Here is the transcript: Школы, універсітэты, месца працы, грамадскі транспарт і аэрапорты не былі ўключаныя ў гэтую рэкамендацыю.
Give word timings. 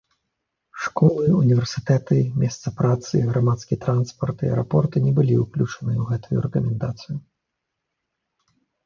Школы, 0.83 1.25
універсітэты, 1.41 2.15
месца 2.43 2.67
працы, 2.79 3.21
грамадскі 3.31 3.77
транспарт 3.83 4.37
і 4.47 4.49
аэрапорты 4.53 4.97
не 5.05 5.13
былі 5.21 5.37
ўключаныя 5.43 5.95
ў 6.01 6.05
гэтую 6.13 6.37
рэкамендацыю. 6.47 7.15